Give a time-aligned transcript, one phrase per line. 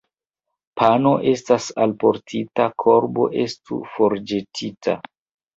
[0.79, 4.99] Pano estas alportita, korbo estu forĵetita.